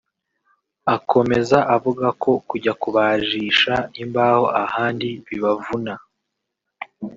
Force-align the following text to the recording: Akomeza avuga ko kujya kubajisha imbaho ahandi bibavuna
Akomeza 0.95 1.57
avuga 1.75 2.05
ko 2.21 2.31
kujya 2.47 2.73
kubajisha 2.81 3.73
imbaho 4.03 4.45
ahandi 4.63 5.07
bibavuna 5.25 5.93